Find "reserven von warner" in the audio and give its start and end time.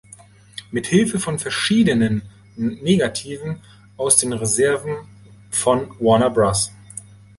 4.33-6.31